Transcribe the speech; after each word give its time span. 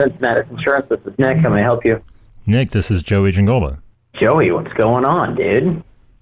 Cincinnati 0.00 0.48
Insurance. 0.50 0.86
This 0.88 1.00
is 1.04 1.18
Nick. 1.18 1.38
How 1.38 1.50
may 1.50 1.60
I 1.60 1.64
help 1.64 1.84
you? 1.84 2.02
Nick, 2.46 2.70
this 2.70 2.90
is 2.90 3.02
Joey 3.02 3.32
Giangola. 3.32 3.78
Joey, 4.20 4.50
what's 4.50 4.72
going 4.72 5.04
on, 5.04 5.34
dude? 5.36 5.76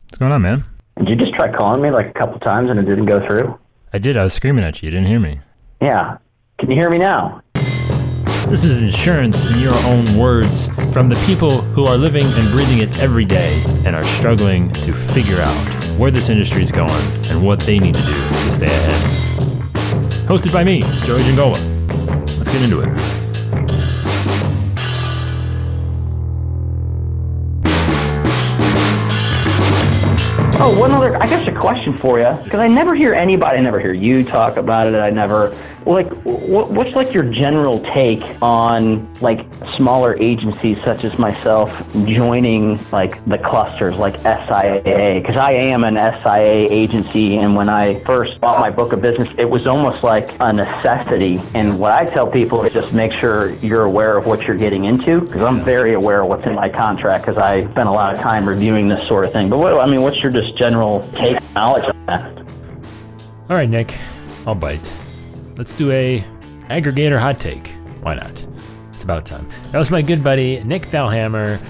What's 0.06 0.18
going 0.18 0.32
on, 0.32 0.42
man? 0.42 0.64
Did 0.98 1.10
you 1.10 1.16
just 1.16 1.34
try 1.34 1.54
calling 1.56 1.80
me 1.80 1.90
like 1.90 2.08
a 2.08 2.12
couple 2.12 2.40
times 2.40 2.70
and 2.70 2.78
it 2.78 2.82
didn't 2.82 3.06
go 3.06 3.24
through? 3.26 3.56
I 3.92 3.98
did. 3.98 4.16
I 4.16 4.24
was 4.24 4.32
screaming 4.32 4.64
at 4.64 4.82
you. 4.82 4.86
You 4.86 4.90
didn't 4.90 5.06
hear 5.06 5.20
me. 5.20 5.40
Yeah. 5.80 6.18
Can 6.58 6.70
you 6.70 6.76
hear 6.76 6.90
me 6.90 6.98
now? 6.98 7.40
This 8.48 8.64
is 8.64 8.82
insurance 8.82 9.44
in 9.44 9.58
your 9.60 9.74
own 9.84 10.16
words 10.16 10.68
from 10.92 11.06
the 11.06 11.22
people 11.26 11.60
who 11.60 11.84
are 11.84 11.96
living 11.96 12.24
and 12.24 12.50
breathing 12.50 12.78
it 12.78 12.98
every 12.98 13.24
day 13.24 13.62
and 13.84 13.94
are 13.94 14.04
struggling 14.04 14.70
to 14.70 14.92
figure 14.92 15.38
out 15.38 15.98
where 15.98 16.10
this 16.10 16.30
industry 16.30 16.62
is 16.62 16.72
going 16.72 16.90
and 17.28 17.44
what 17.44 17.60
they 17.60 17.78
need 17.78 17.94
to 17.94 18.02
do 18.02 18.14
to 18.14 18.50
stay 18.50 18.66
ahead. 18.66 19.00
Hosted 20.26 20.52
by 20.52 20.64
me, 20.64 20.80
Joey 21.04 21.22
Giangola. 21.22 21.58
Let's 22.38 22.50
get 22.50 22.62
into 22.62 22.80
it. 22.80 23.17
Oh, 30.60 30.76
one 30.76 30.90
other, 30.90 31.16
I 31.22 31.26
guess 31.26 31.46
a 31.46 31.52
question 31.52 31.96
for 31.96 32.18
you, 32.18 32.28
because 32.42 32.58
I 32.58 32.66
never 32.66 32.92
hear 32.92 33.14
anybody, 33.14 33.58
I 33.58 33.60
never 33.60 33.78
hear 33.78 33.92
you 33.92 34.24
talk 34.24 34.56
about 34.56 34.88
it. 34.88 34.94
I 34.96 35.08
never, 35.08 35.56
like, 35.94 36.10
what, 36.24 36.70
what's 36.70 36.94
like 36.94 37.14
your 37.14 37.24
general 37.24 37.80
take 37.94 38.22
on 38.42 39.12
like 39.20 39.46
smaller 39.76 40.16
agencies 40.20 40.76
such 40.84 41.04
as 41.04 41.18
myself 41.18 41.70
joining 42.04 42.78
like 42.90 43.24
the 43.24 43.38
clusters 43.38 43.96
like 43.96 44.16
SIA? 44.18 45.20
Because 45.20 45.36
I 45.36 45.52
am 45.52 45.84
an 45.84 45.96
SIA 45.96 46.68
agency, 46.70 47.38
and 47.38 47.54
when 47.54 47.68
I 47.68 47.98
first 48.00 48.40
bought 48.40 48.60
my 48.60 48.70
book 48.70 48.92
of 48.92 49.00
business, 49.00 49.28
it 49.38 49.48
was 49.48 49.66
almost 49.66 50.02
like 50.02 50.30
a 50.40 50.52
necessity. 50.52 51.40
And 51.54 51.78
what 51.78 51.92
I 51.92 52.04
tell 52.04 52.26
people 52.26 52.62
is 52.64 52.72
just 52.72 52.92
make 52.92 53.12
sure 53.12 53.50
you're 53.56 53.84
aware 53.84 54.16
of 54.18 54.26
what 54.26 54.42
you're 54.42 54.56
getting 54.56 54.84
into, 54.84 55.20
because 55.22 55.42
I'm 55.42 55.64
very 55.64 55.94
aware 55.94 56.22
of 56.22 56.28
what's 56.28 56.46
in 56.46 56.54
my 56.54 56.68
contract, 56.68 57.24
because 57.24 57.40
I 57.42 57.62
spend 57.70 57.88
a 57.88 57.92
lot 57.92 58.12
of 58.12 58.20
time 58.20 58.48
reviewing 58.48 58.88
this 58.88 59.06
sort 59.08 59.24
of 59.24 59.32
thing. 59.32 59.48
But 59.48 59.58
what, 59.58 59.80
I 59.80 59.86
mean, 59.86 60.02
what's 60.02 60.18
your 60.18 60.32
just 60.32 60.56
general 60.58 61.00
take 61.14 61.38
knowledge 61.54 61.84
on 61.84 62.06
that? 62.06 62.38
All 63.48 63.56
right, 63.56 63.68
Nick, 63.68 63.96
I'll 64.46 64.54
bite. 64.54 64.94
Let's 65.58 65.74
do 65.74 65.90
a 65.90 66.24
aggregator 66.70 67.18
hot 67.18 67.40
take. 67.40 67.74
Why 68.00 68.14
not? 68.14 68.46
It's 68.92 69.02
about 69.02 69.26
time. 69.26 69.48
That 69.72 69.78
was 69.78 69.90
my 69.90 70.02
good 70.02 70.22
buddy 70.22 70.62
Nick 70.62 70.82
Thalhammer 70.82 71.60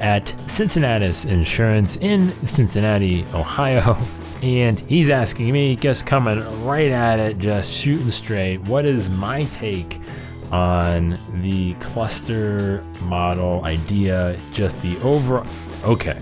at 0.00 0.34
Cincinnatus 0.46 1.26
Insurance 1.26 1.96
in 1.96 2.32
Cincinnati, 2.44 3.24
Ohio. 3.32 3.96
And 4.42 4.78
he's 4.80 5.08
asking 5.08 5.50
me, 5.50 5.76
just 5.76 6.06
coming 6.06 6.44
right 6.66 6.88
at 6.88 7.18
it, 7.18 7.38
just 7.38 7.72
shooting 7.72 8.10
straight, 8.10 8.60
what 8.68 8.84
is 8.84 9.08
my 9.08 9.44
take 9.44 9.98
on 10.52 11.18
the 11.40 11.72
cluster 11.74 12.84
model 13.00 13.64
idea? 13.64 14.38
Just 14.52 14.78
the 14.82 14.98
overall. 14.98 15.46
Okay, 15.84 16.20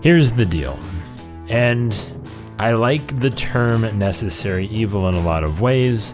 here's 0.00 0.32
the 0.32 0.46
deal. 0.46 0.78
And 1.48 1.92
I 2.60 2.74
like 2.74 3.18
the 3.18 3.30
term 3.30 3.98
necessary 3.98 4.66
evil 4.66 5.08
in 5.08 5.14
a 5.14 5.22
lot 5.22 5.44
of 5.44 5.62
ways. 5.62 6.12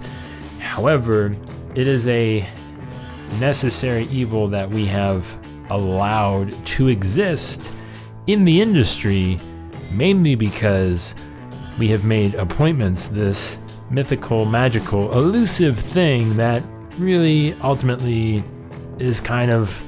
However, 0.60 1.34
it 1.74 1.88
is 1.88 2.06
a 2.06 2.46
necessary 3.40 4.04
evil 4.12 4.46
that 4.50 4.70
we 4.70 4.86
have 4.86 5.36
allowed 5.70 6.52
to 6.66 6.86
exist 6.86 7.74
in 8.28 8.44
the 8.44 8.60
industry 8.60 9.40
mainly 9.90 10.36
because 10.36 11.16
we 11.80 11.88
have 11.88 12.04
made 12.04 12.36
appointments 12.36 13.08
this 13.08 13.58
mythical, 13.90 14.44
magical, 14.44 15.10
elusive 15.18 15.76
thing 15.76 16.36
that 16.36 16.62
really 16.96 17.54
ultimately 17.54 18.44
is 19.00 19.20
kind 19.20 19.50
of 19.50 19.84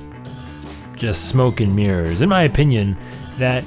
just 0.97 1.29
smoke 1.29 1.61
and 1.61 1.77
mirrors, 1.77 2.20
in 2.20 2.29
my 2.29 2.42
opinion, 2.42 2.97
that 3.39 3.62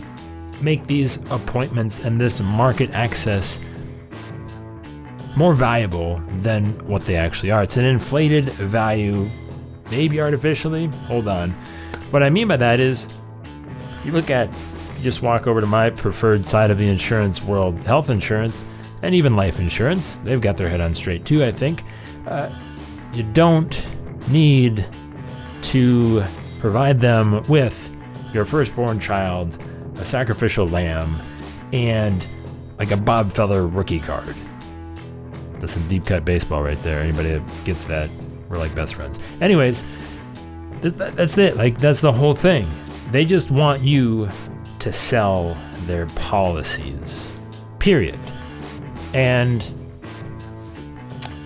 make 0.61 0.85
these 0.87 1.17
appointments 1.31 1.99
and 1.99 2.19
this 2.19 2.41
market 2.41 2.91
access 2.91 3.59
more 5.35 5.53
valuable 5.53 6.21
than 6.39 6.65
what 6.87 7.05
they 7.05 7.15
actually 7.15 7.51
are. 7.51 7.63
It's 7.63 7.77
an 7.77 7.85
inflated 7.85 8.45
value, 8.45 9.27
maybe 9.89 10.21
artificially. 10.21 10.87
Hold 11.07 11.27
on. 11.27 11.51
What 12.11 12.23
I 12.23 12.29
mean 12.29 12.47
by 12.47 12.57
that 12.57 12.79
is, 12.79 13.07
you 14.03 14.11
look 14.11 14.29
at, 14.29 14.51
you 14.97 15.03
just 15.03 15.21
walk 15.21 15.47
over 15.47 15.61
to 15.61 15.67
my 15.67 15.89
preferred 15.89 16.45
side 16.45 16.69
of 16.69 16.77
the 16.77 16.87
insurance 16.87 17.41
world, 17.41 17.77
health 17.85 18.09
insurance, 18.09 18.65
and 19.01 19.15
even 19.15 19.35
life 19.35 19.59
insurance. 19.59 20.17
They've 20.17 20.41
got 20.41 20.57
their 20.57 20.69
head 20.69 20.81
on 20.81 20.93
straight 20.93 21.25
too, 21.25 21.43
I 21.43 21.51
think. 21.51 21.83
Uh, 22.27 22.53
you 23.13 23.23
don't 23.23 23.89
need 24.29 24.85
to 25.63 26.23
provide 26.59 26.99
them 26.99 27.41
with 27.47 27.95
your 28.33 28.45
firstborn 28.45 28.99
child, 28.99 29.57
a 30.01 30.05
sacrificial 30.05 30.67
lamb, 30.67 31.15
and 31.71 32.25
like 32.79 32.91
a 32.91 32.97
Bob 32.97 33.31
Feller 33.31 33.67
rookie 33.67 33.99
card. 33.99 34.35
That's 35.59 35.73
some 35.73 35.87
deep 35.87 36.05
cut 36.05 36.25
baseball 36.25 36.63
right 36.63 36.81
there. 36.81 36.99
Anybody 37.01 37.33
that 37.33 37.63
gets 37.63 37.85
that, 37.85 38.09
we're 38.49 38.57
like 38.57 38.73
best 38.73 38.95
friends. 38.95 39.19
Anyways, 39.39 39.83
th- 40.81 40.97
th- 40.97 41.13
that's 41.13 41.37
it. 41.37 41.55
Like, 41.55 41.77
that's 41.77 42.01
the 42.01 42.11
whole 42.11 42.33
thing. 42.33 42.67
They 43.11 43.25
just 43.25 43.51
want 43.51 43.81
you 43.81 44.27
to 44.79 44.91
sell 44.91 45.55
their 45.85 46.07
policies, 46.07 47.33
period. 47.77 48.19
And 49.13 49.71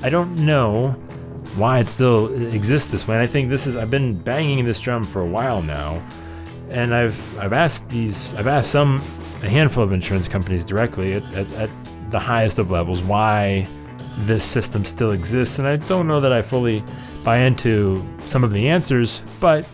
I 0.02 0.10
don't 0.10 0.36
know 0.38 0.92
why 1.56 1.80
it 1.80 1.88
still 1.88 2.34
exists 2.54 2.92
this 2.92 3.08
way. 3.08 3.16
And 3.16 3.24
I 3.24 3.28
think 3.28 3.50
this 3.50 3.68
is, 3.68 3.76
I've 3.76 3.92
been 3.92 4.18
banging 4.18 4.64
this 4.66 4.80
drum 4.80 5.04
for 5.04 5.22
a 5.22 5.26
while 5.26 5.62
now. 5.62 6.02
And 6.70 6.94
I've, 6.94 7.40
I've 7.40 7.54
asked 7.54 7.90
these, 7.90 8.34
I've 8.36 8.48
asked 8.48 8.72
some, 8.72 9.04
a 9.44 9.50
handful 9.50 9.84
of 9.84 9.92
insurance 9.92 10.28
companies 10.28 10.66
directly 10.66 11.14
at, 11.14 11.24
at, 11.34 11.52
at 11.54 11.70
the 12.10 12.20
highest 12.20 12.60
of 12.60 12.72
levels 12.72 13.02
why 13.02 13.68
this 14.20 14.44
system 14.44 14.86
still 14.86 15.12
exists. 15.12 15.60
And 15.60 15.68
I 15.68 15.76
don't 15.76 16.08
know 16.08 16.20
that 16.20 16.34
I 16.34 16.42
fully 16.42 16.84
buy 17.24 17.40
into 17.40 18.06
some 18.26 18.44
of 18.44 18.52
the 18.52 18.70
answers, 18.70 19.22
but 19.40 19.66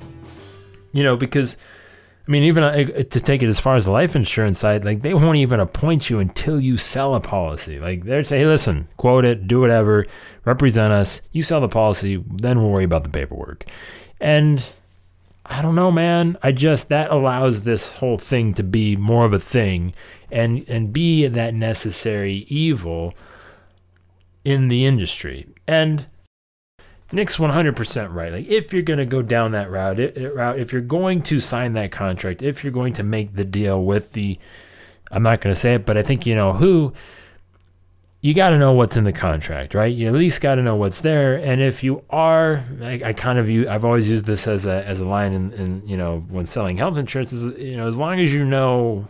you 0.94 1.03
know, 1.03 1.16
because 1.16 1.57
I 2.28 2.31
mean, 2.31 2.44
even 2.44 2.63
uh, 2.63 2.85
to 2.85 3.19
take 3.19 3.41
it 3.41 3.47
as 3.47 3.59
far 3.59 3.75
as 3.75 3.85
the 3.85 3.91
life 3.91 4.16
insurance 4.16 4.59
side, 4.59 4.85
like 4.85 5.01
they 5.01 5.13
won't 5.13 5.38
even 5.38 5.59
appoint 5.59 6.09
you 6.09 6.19
until 6.19 6.59
you 6.59 6.78
sell 6.78 7.16
a 7.16 7.19
policy. 7.19 7.80
Like 7.80 8.03
they're 8.03 8.24
saying, 8.24 8.44
hey, 8.44 8.47
listen, 8.47 8.88
quote 8.97 9.25
it, 9.25 9.47
do 9.47 9.59
whatever, 9.59 10.06
represent 10.46 10.94
us. 10.94 11.22
You 11.31 11.44
sell 11.44 11.62
the 11.62 11.68
policy, 11.68 12.24
then 12.28 12.62
we'll 12.62 12.69
worry 12.69 12.84
about 12.84 13.03
the 13.03 13.09
paperwork. 13.09 13.66
And 14.19 14.66
I 15.51 15.62
don't 15.62 15.75
know, 15.75 15.91
man. 15.91 16.38
I 16.41 16.53
just 16.53 16.88
that 16.89 17.12
allows 17.12 17.63
this 17.63 17.91
whole 17.94 18.17
thing 18.17 18.53
to 18.53 18.63
be 18.63 18.95
more 18.95 19.25
of 19.25 19.34
a 19.34 19.39
thing, 19.39 19.94
and 20.31 20.63
and 20.69 20.94
be 20.94 21.28
that 21.28 21.53
necessary 21.53 22.45
evil 22.47 23.13
in 24.45 24.69
the 24.69 24.85
industry. 24.85 25.47
And 25.67 26.07
Nick's 27.12 27.35
100% 27.35 28.13
right. 28.13 28.31
Like 28.31 28.47
if 28.47 28.72
you're 28.72 28.81
going 28.81 29.00
to 29.00 29.06
go 29.06 29.22
down 29.22 29.51
that 29.51 29.69
route, 29.69 30.00
it, 30.00 30.34
route, 30.34 30.57
if 30.57 30.72
you're 30.72 30.81
going 30.81 31.22
to 31.23 31.41
sign 31.41 31.73
that 31.73 31.91
contract, 31.91 32.41
if 32.41 32.63
you're 32.63 32.72
going 32.72 32.94
to 32.94 33.03
make 33.03 33.35
the 33.35 33.44
deal 33.44 33.83
with 33.83 34.13
the 34.13 34.39
I'm 35.12 35.23
not 35.23 35.41
going 35.41 35.53
to 35.53 35.59
say 35.59 35.73
it, 35.73 35.85
but 35.85 35.97
I 35.97 36.03
think 36.03 36.25
you 36.25 36.33
know 36.33 36.53
who 36.53 36.94
you 38.22 38.36
got 38.36 38.52
to 38.52 38.58
know 38.58 38.74
what's 38.74 38.98
in 38.98 39.04
the 39.04 39.12
contract, 39.12 39.74
right? 39.74 39.94
You 39.94 40.08
at 40.08 40.14
least 40.14 40.42
got 40.42 40.56
to 40.56 40.62
know 40.62 40.76
what's 40.76 41.02
there. 41.02 41.36
And 41.36 41.59
if 41.59 41.84
you 41.84 42.04
are, 42.12 42.64
I, 42.82 43.02
I 43.06 43.14
kind 43.14 43.40
of 43.40 43.48
view, 43.48 43.68
I've 43.68 43.84
always 43.84 44.08
used 44.08 44.26
this 44.26 44.48
as 44.48 44.68
a, 44.68 44.86
as 44.86 45.00
a 45.00 45.06
line 45.06 45.34
in, 45.34 45.52
in, 45.54 45.88
you 45.88 45.98
know, 45.98 46.20
when 46.30 46.46
selling 46.46 46.78
health 46.78 46.98
insurance 46.98 47.34
is, 47.34 47.58
you 47.58 47.76
know, 47.76 47.88
as 47.88 47.98
long 47.98 48.20
as 48.20 48.31
you 48.31 48.46
know 48.46 49.08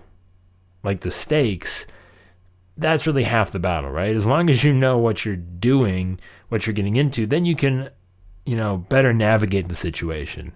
like 0.82 1.02
the 1.02 1.12
stakes, 1.12 1.86
that's 2.78 3.06
really 3.06 3.24
half 3.24 3.52
the 3.52 3.60
battle, 3.60 3.92
right? 3.92 4.16
As 4.16 4.28
long 4.28 4.50
as 4.50 4.64
you 4.64 4.74
know 4.74 4.98
what 4.98 5.26
you're 5.26 5.36
doing, 5.36 6.18
what 6.48 6.66
you're 6.66 6.74
getting 6.74 6.96
into, 6.96 7.28
then 7.28 7.44
you 7.44 7.56
can, 7.56 7.90
you 8.46 8.56
know, 8.56 8.78
better 8.78 9.14
navigate 9.14 9.68
the 9.68 9.76
situation. 9.76 10.54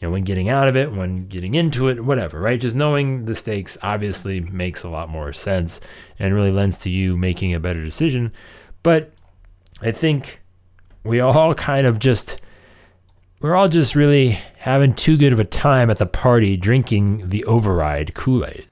You 0.00 0.08
know, 0.08 0.12
when 0.12 0.24
getting 0.24 0.48
out 0.48 0.66
of 0.66 0.76
it, 0.76 0.92
when 0.92 1.26
getting 1.26 1.54
into 1.54 1.88
it, 1.88 2.02
whatever, 2.04 2.40
right? 2.40 2.58
Just 2.58 2.74
knowing 2.74 3.26
the 3.26 3.34
stakes 3.34 3.76
obviously 3.82 4.40
makes 4.40 4.82
a 4.82 4.88
lot 4.88 5.10
more 5.10 5.32
sense 5.32 5.78
and 6.18 6.34
really 6.34 6.50
lends 6.50 6.78
to 6.78 6.90
you 6.90 7.18
making 7.18 7.52
a 7.54 7.60
better 7.60 7.82
decision. 7.82 8.32
But 8.82 9.12
I 9.82 9.92
think 9.92 10.40
we 11.04 11.20
all 11.20 11.54
kind 11.70 11.86
of 11.86 11.98
just 11.98 12.40
we're 13.42 13.54
all 13.54 13.68
just 13.68 13.94
really 13.94 14.30
having 14.58 14.94
too 14.94 15.16
good 15.16 15.32
of 15.32 15.38
a 15.38 15.44
time 15.44 15.90
at 15.90 15.96
the 15.98 16.06
party 16.06 16.56
drinking 16.56 17.28
the 17.30 17.44
override 17.44 18.14
Kool-Aid. 18.14 18.66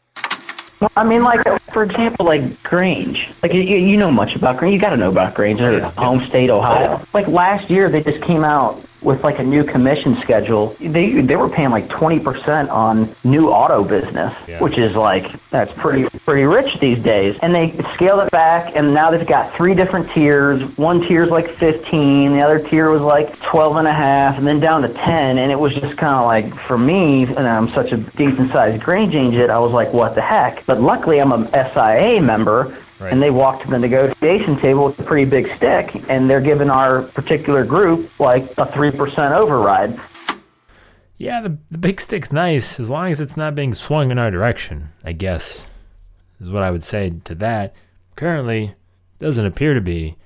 Well, 0.81 0.93
I 0.97 1.05
mean, 1.05 1.25
like 1.25 1.41
for 1.73 1.83
example, 1.83 2.25
like 2.27 2.63
Grange. 2.63 3.29
Like 3.43 3.53
you, 3.53 3.63
you 3.63 3.97
know 3.97 4.11
much 4.11 4.35
about 4.37 4.59
Grange. 4.59 4.75
You 4.75 4.81
got 4.81 4.91
to 4.91 4.97
know 4.97 5.11
about 5.11 5.35
Grange. 5.35 5.59
They're 5.59 5.79
Yeah. 5.79 5.91
home 5.91 6.25
state, 6.27 6.51
Ohio. 6.51 7.01
Like 7.13 7.27
last 7.29 7.69
year, 7.69 7.91
they 7.91 8.03
just 8.03 8.23
came 8.23 8.45
out 8.45 8.83
with 9.03 9.23
like 9.25 9.39
a 9.39 9.43
new 9.45 9.63
commission 9.65 10.17
schedule, 10.17 10.77
they 10.81 11.21
they 11.21 11.37
were 11.37 11.49
paying 11.49 11.71
like 11.71 11.87
20% 11.89 12.69
on 12.71 13.09
new 13.25 13.49
auto 13.49 13.85
business, 13.85 14.35
Yeah. 14.49 14.61
which 14.63 14.79
is 14.79 14.97
like 14.97 15.31
that's 15.51 15.73
pretty 15.73 16.05
pretty 16.25 16.45
rich 16.45 16.79
these 16.81 16.99
days. 17.03 17.39
And 17.43 17.55
they 17.55 17.71
scaled 17.95 18.27
it 18.27 18.31
back, 18.31 18.75
and 18.77 18.93
now 18.95 19.11
they've 19.11 19.27
got 19.27 19.53
three 19.55 19.75
different 19.75 20.11
tiers. 20.11 20.63
One 20.79 21.01
tier's 21.01 21.31
like 21.31 21.49
15, 21.49 22.33
the 22.33 22.41
other 22.41 22.59
tier 22.59 22.91
was 22.91 23.01
like 23.03 23.39
twelve 23.41 23.77
and 23.77 23.87
a 23.87 23.93
half, 23.93 23.99
and 23.99 23.99
a 23.99 24.01
half, 24.09 24.39
and 24.39 24.47
then 24.47 24.61
down 24.61 24.83
to 24.83 24.89
10. 24.89 25.39
And 25.39 25.51
it 25.53 25.59
was 25.59 25.75
just 25.75 25.97
kind 25.97 26.15
of 26.15 26.25
like 26.27 26.53
for 26.55 26.79
me, 26.79 27.25
and 27.25 27.47
I'm 27.47 27.69
such 27.71 27.93
a 27.93 27.97
decent 27.97 28.51
sized 28.53 28.83
Grange 28.83 29.15
agent, 29.15 29.51
I 29.51 29.59
was 29.59 29.73
like, 29.73 29.93
what 29.93 30.15
the 30.15 30.21
heck? 30.21 30.65
But 30.67 30.81
luckily, 30.81 31.21
I'm 31.21 31.33
a 31.33 31.47
SIA 31.53 32.21
member. 32.21 32.77
Right. 33.01 33.13
And 33.13 33.23
they 33.23 33.31
walk 33.31 33.63
to 33.63 33.69
the 33.69 33.79
negotiation 33.79 34.57
table 34.57 34.87
with 34.87 34.99
a 34.99 35.05
pretty 35.05 35.29
big 35.29 35.55
stick, 35.55 36.03
and 36.09 36.29
they're 36.29 36.41
giving 36.41 36.69
our 36.69 37.03
particular 37.03 37.65
group 37.65 38.19
like 38.19 38.43
a 38.43 38.67
3% 38.67 39.31
override. 39.33 39.99
Yeah, 41.17 41.41
the, 41.41 41.59
the 41.71 41.79
big 41.79 42.01
stick's 42.01 42.33
nice 42.33 42.81
as 42.81 42.91
long 42.91 43.11
as 43.11 43.21
it's 43.21 43.37
not 43.37 43.55
being 43.55 43.75
swung 43.75 44.11
in 44.11 44.19
our 44.19 44.31
direction, 44.31 44.91
I 45.05 45.13
guess, 45.13 45.69
is 46.41 46.51
what 46.51 46.63
I 46.63 46.71
would 46.71 46.83
say 46.83 47.13
to 47.25 47.35
that. 47.37 47.75
Currently, 48.17 48.75
doesn't 49.19 49.47
appear 49.47 49.75
to 49.75 49.81
be, 49.81 50.17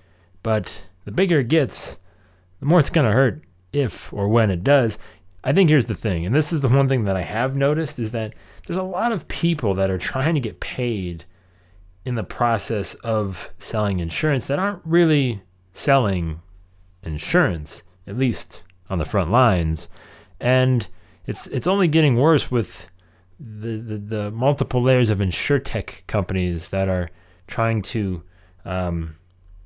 but 0.43 0.89
the 1.05 1.11
bigger 1.11 1.41
it 1.41 1.49
gets, 1.49 1.99
the 2.61 2.67
more 2.67 2.79
it's 2.79 2.91
going 2.91 3.07
to 3.07 3.13
hurt 3.13 3.43
if 3.73 4.13
or 4.13 4.29
when 4.29 4.51
it 4.51 4.63
does. 4.63 4.99
I 5.45 5.53
think 5.53 5.71
here's 5.71 5.87
the 5.87 5.95
thing, 5.95 6.25
and 6.25 6.35
this 6.35 6.53
is 6.53 6.61
the 6.61 6.69
one 6.69 6.89
thing 6.89 7.05
that 7.05 7.17
I 7.17 7.23
have 7.23 7.57
noticed 7.57 7.99
is 7.99 8.13
that 8.13 8.35
there's 8.67 8.77
a 8.77 8.83
lot 8.83 9.13
of 9.13 9.29
people 9.29 9.75
that 9.75 9.91
are 9.91 9.99
trying 9.99 10.35
to 10.35 10.41
get 10.41 10.61
paid 10.61 11.25
in 12.05 12.15
the 12.15 12.25
process 12.25 12.95
of 12.97 13.51
selling 13.59 14.01
insurance 14.01 14.47
that 14.47 14.59
aren't 14.59 14.83
really 14.85 15.43
selling 15.73 16.41
insurance, 17.03 17.85
at 18.07 18.19
least 18.19 18.65
on 18.91 18.99
the 18.99 19.05
front 19.05 19.31
lines. 19.31 19.89
And 20.41 20.89
it's 21.27 21.47
it's 21.49 21.67
only 21.67 21.89
getting 21.89 22.17
worse 22.17 22.51
with 22.51 22.91
the, 23.39 23.79
the, 23.79 23.99
the 23.99 24.31
multiple 24.31 24.83
layers 24.83 25.11
of 25.11 25.19
insurtech 25.19 26.07
companies 26.07 26.69
that 26.69 26.89
are 26.89 27.11
trying 27.47 27.83
to, 27.83 28.23
um, 28.65 29.17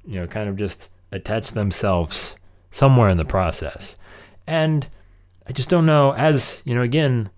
you 0.04 0.20
know, 0.20 0.26
kind 0.26 0.48
of 0.48 0.56
just 0.56 0.90
attach 1.12 1.52
themselves 1.52 2.36
somewhere 2.70 3.08
in 3.08 3.16
the 3.16 3.24
process. 3.24 3.96
And 4.46 4.88
I 5.46 5.52
just 5.52 5.70
don't 5.70 5.86
know, 5.86 6.12
as, 6.12 6.62
you 6.64 6.74
know, 6.74 6.82
again, 6.82 7.30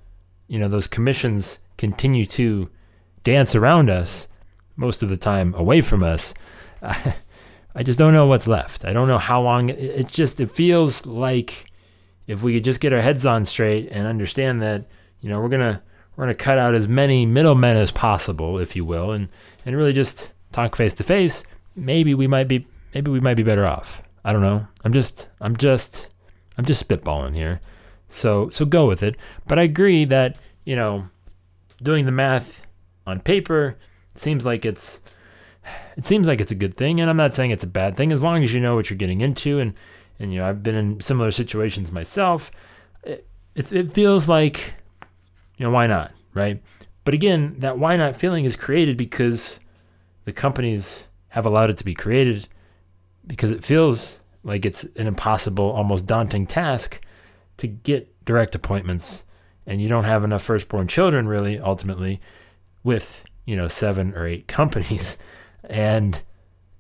you 0.46 0.58
know, 0.58 0.68
those 0.68 0.86
commissions 0.86 1.58
continue 1.76 2.26
to 2.26 2.70
dance 3.22 3.54
around 3.54 3.90
us 3.90 4.26
most 4.78 5.02
of 5.02 5.10
the 5.10 5.16
time 5.16 5.52
away 5.54 5.82
from 5.82 6.02
us. 6.02 6.32
I 6.82 7.82
just 7.82 7.98
don't 7.98 8.14
know 8.14 8.26
what's 8.26 8.48
left. 8.48 8.84
I 8.84 8.92
don't 8.92 9.08
know 9.08 9.18
how 9.18 9.42
long 9.42 9.68
it, 9.68 9.78
it 9.78 10.08
just 10.08 10.40
it 10.40 10.50
feels 10.50 11.04
like 11.04 11.66
if 12.26 12.42
we 12.42 12.54
could 12.54 12.64
just 12.64 12.80
get 12.80 12.92
our 12.92 13.00
heads 13.00 13.26
on 13.26 13.44
straight 13.44 13.88
and 13.90 14.06
understand 14.06 14.62
that, 14.62 14.86
you 15.20 15.28
know, 15.28 15.40
we're 15.40 15.48
to 15.48 15.82
we're 16.16 16.26
to 16.26 16.34
cut 16.34 16.58
out 16.58 16.74
as 16.74 16.88
many 16.88 17.26
middlemen 17.26 17.76
as 17.76 17.92
possible, 17.92 18.58
if 18.58 18.74
you 18.74 18.84
will, 18.84 19.12
and 19.12 19.28
and 19.66 19.76
really 19.76 19.92
just 19.92 20.32
talk 20.52 20.76
face 20.76 20.94
to 20.94 21.04
face, 21.04 21.44
maybe 21.76 22.14
we 22.14 22.26
might 22.26 22.48
be 22.48 22.66
maybe 22.94 23.10
we 23.10 23.20
might 23.20 23.36
be 23.36 23.42
better 23.42 23.66
off. 23.66 24.02
I 24.24 24.32
don't 24.32 24.42
know. 24.42 24.66
I'm 24.84 24.92
just 24.92 25.28
I'm 25.40 25.56
just 25.56 26.10
I'm 26.56 26.64
just 26.64 26.86
spitballing 26.86 27.34
here. 27.34 27.60
So 28.08 28.48
so 28.50 28.64
go 28.64 28.86
with 28.86 29.02
it. 29.02 29.16
But 29.46 29.58
I 29.58 29.62
agree 29.62 30.04
that, 30.06 30.36
you 30.64 30.76
know, 30.76 31.08
doing 31.82 32.06
the 32.06 32.12
math 32.12 32.66
on 33.06 33.20
paper 33.20 33.76
seems 34.18 34.44
like 34.46 34.64
it's 34.64 35.00
it 35.96 36.06
seems 36.06 36.28
like 36.28 36.40
it's 36.40 36.52
a 36.52 36.56
good 36.56 36.74
thing 36.74 37.00
and 37.00 37.10
I'm 37.10 37.16
not 37.16 37.34
saying 37.34 37.50
it's 37.50 37.64
a 37.64 37.68
bad 37.68 37.96
thing 37.96 38.12
as 38.12 38.22
long 38.22 38.42
as 38.42 38.54
you 38.54 38.60
know 38.60 38.74
what 38.74 38.90
you're 38.90 38.96
getting 38.96 39.20
into 39.20 39.58
and 39.58 39.74
and 40.18 40.32
you 40.32 40.38
know 40.38 40.48
I've 40.48 40.62
been 40.62 40.74
in 40.74 41.00
similar 41.00 41.30
situations 41.30 41.92
myself. 41.92 42.50
It, 43.04 43.26
it's 43.54 43.72
it 43.72 43.92
feels 43.92 44.28
like 44.28 44.74
you 45.56 45.66
know 45.66 45.70
why 45.70 45.86
not, 45.86 46.12
right? 46.34 46.62
But 47.04 47.14
again, 47.14 47.56
that 47.58 47.78
why 47.78 47.96
not 47.96 48.16
feeling 48.16 48.44
is 48.44 48.56
created 48.56 48.96
because 48.96 49.60
the 50.24 50.32
companies 50.32 51.08
have 51.28 51.46
allowed 51.46 51.70
it 51.70 51.76
to 51.78 51.84
be 51.84 51.94
created 51.94 52.48
because 53.26 53.50
it 53.50 53.64
feels 53.64 54.22
like 54.42 54.64
it's 54.64 54.84
an 54.84 55.06
impossible, 55.06 55.70
almost 55.70 56.06
daunting 56.06 56.46
task 56.46 57.00
to 57.58 57.66
get 57.66 58.12
direct 58.24 58.54
appointments 58.54 59.24
and 59.66 59.82
you 59.82 59.88
don't 59.88 60.04
have 60.04 60.24
enough 60.24 60.42
firstborn 60.42 60.88
children 60.88 61.28
really 61.28 61.58
ultimately 61.58 62.20
with, 62.82 63.24
you 63.48 63.56
know, 63.56 63.66
seven 63.66 64.12
or 64.14 64.26
eight 64.26 64.46
companies 64.46 65.16
and 65.64 66.22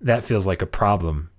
that 0.02 0.22
feels 0.22 0.46
like 0.46 0.60
a 0.60 0.66
problem, 0.66 1.30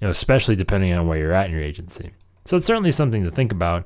you 0.00 0.06
know, 0.06 0.10
especially 0.10 0.56
depending 0.56 0.94
on 0.94 1.06
where 1.06 1.18
you're 1.18 1.34
at 1.34 1.46
in 1.46 1.52
your 1.52 1.62
agency. 1.62 2.12
So 2.46 2.56
it's 2.56 2.64
certainly 2.64 2.90
something 2.90 3.22
to 3.22 3.30
think 3.30 3.52
about, 3.52 3.84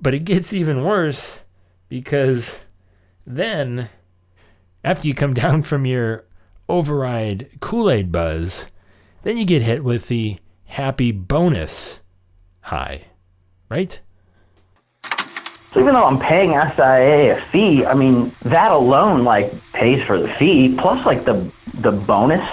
but 0.00 0.14
it 0.14 0.20
gets 0.20 0.52
even 0.52 0.84
worse 0.84 1.42
because 1.88 2.60
then 3.26 3.88
after 4.84 5.08
you 5.08 5.14
come 5.14 5.34
down 5.44 5.62
from 5.62 5.84
your 5.84 6.26
override 6.68 7.50
Kool-Aid 7.60 8.12
buzz, 8.12 8.70
then 9.24 9.36
you 9.36 9.44
get 9.44 9.62
hit 9.62 9.82
with 9.82 10.06
the 10.06 10.38
happy 10.66 11.10
bonus 11.10 12.02
high, 12.60 13.06
right? 13.68 14.00
So 15.72 15.80
even 15.80 15.94
though 15.94 16.04
I'm 16.04 16.18
paying 16.18 16.50
SIA 16.50 17.36
a 17.36 17.40
fee, 17.40 17.84
I 17.86 17.94
mean 17.94 18.32
that 18.42 18.72
alone 18.72 19.24
like 19.24 19.52
pays 19.72 20.02
for 20.02 20.18
the 20.18 20.28
fee 20.28 20.74
plus 20.76 21.06
like 21.06 21.24
the 21.24 21.50
the 21.74 21.92
bonus. 21.92 22.46